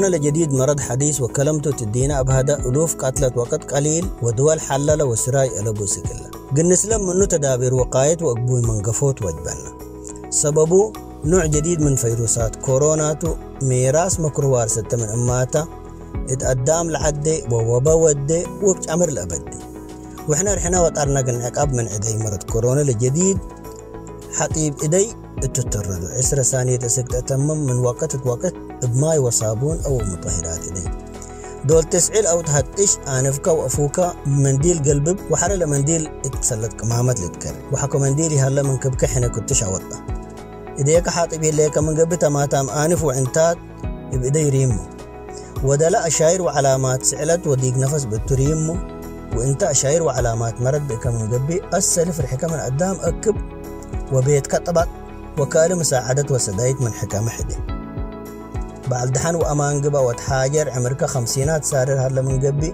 [0.00, 5.86] كورونا لجديد مرض حديث وكلمته تدينا بهذا ألوف قتلت وقت قليل ودول حللة وسراي ألبو
[5.86, 9.72] سكلا قلنس لم منه تدابير وقاية وأقبوي منقفوت وجبنا
[10.30, 10.92] سببه
[11.24, 15.68] نوع جديد من فيروسات كوروناتو ميراس مكروار ستة من أماتا
[16.30, 19.58] اتقدام لعدي ووبا ودي وبتعمر الأبدي
[20.28, 23.38] وإحنا رحنا وطرنا عقاب من عدي مرض كورونا الجديد
[24.32, 25.08] حطيب إيدي
[25.44, 30.90] التتردو عسرة ثانية تسكت أتمم من وقت وقت بماء وصابون أو مطهرات إيدي
[31.64, 37.54] دول تسعيل أو تهتش آنفكا وأفوكا منديل قلبب وحرل منديل اتسلت كمامت لتكر.
[37.72, 39.96] وحكو منديلي هلا من كبك حين كنتش عوضة
[40.78, 43.56] إذا حاطب ليك من قبل تماتام آنف وعنتات
[44.12, 44.80] بإيدي ريمو
[45.64, 48.76] ودلا أشاير وعلامات سعلت وديق نفس بالتريمو
[49.36, 53.36] وإنت أشاير وعلامات مرض بك من قبل السلف الحكا من قدام أكب.
[54.12, 54.88] وبيت كطبق
[55.38, 57.56] وكالة مساعدة وسدايت من حكا محدي
[58.90, 62.72] بعد دحن وأمان قبا وتحاجر عمرك خمسينات سارر هلا من قبل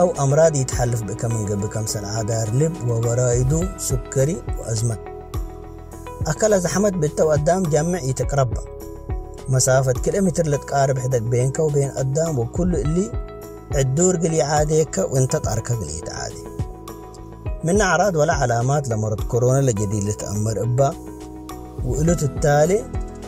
[0.00, 4.98] أو أمراض يتحلف بك من قبل كم سنة عدار لب وورايدو سكري وأزمة
[6.26, 8.58] أكل زحمت بنت وقدام جمع يتقرب.
[9.48, 13.12] مسافة كيلومتر لتقارب حدك بينك وبين قدام وكل اللي
[13.76, 16.44] الدور قلي عاديك وانت طارك قلي عادي
[17.64, 20.94] من أعراض ولا علامات لمرض كورونا لجديد لتأمر إبا
[21.84, 22.84] وقلت التالي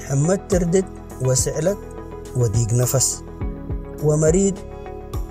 [0.08, 0.84] حمد تردد
[1.22, 1.78] وسعلت
[2.36, 3.22] وضيق نفس
[4.03, 4.55] ومريض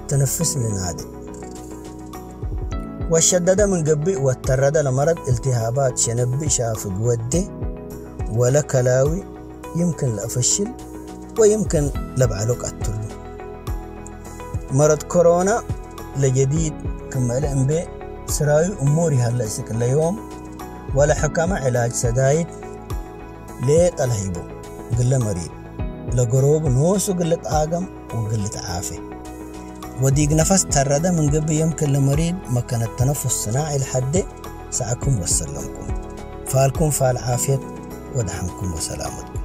[0.08, 1.06] تنفس من عادي.
[3.12, 7.50] والشدد من قبي والترد لمرض التهابات شنبي شافق ودي
[8.32, 9.24] ولا كلاوي
[9.76, 10.68] يمكن لأفشل
[11.40, 12.94] ويمكن لبعلوك أتلو
[14.72, 15.64] مرض كورونا
[16.18, 16.74] لجديد
[17.12, 17.88] كما الأنبي
[18.28, 20.20] سراي أموري هلا سكلا يوم
[20.96, 22.48] ولا حكامة علاج سدايد
[23.62, 24.42] ليه تلهيبو
[25.00, 25.52] قل مريض.
[26.14, 29.00] لقروب نوسو قلة آقم وقلة عافية.
[30.02, 34.24] وديق نفس ترد من قبل يمكن لمريض مكان التنفس الصناعي لحد
[34.72, 35.88] سعكم وسلمكم.
[36.48, 37.60] فالكم فال عافية
[38.16, 39.42] ودحمكم وسلامتكم.